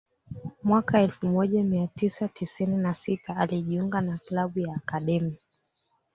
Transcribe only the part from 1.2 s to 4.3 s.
moja mia tisa tisini na sita alijiunga na